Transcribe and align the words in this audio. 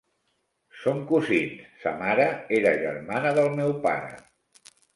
Som 0.85 1.03
cosins: 1.11 1.61
sa 1.85 1.93
mare 2.01 2.27
era 2.61 2.73
germana 2.81 3.37
del 3.39 3.53
meu 3.61 3.77
pare. 3.87 4.13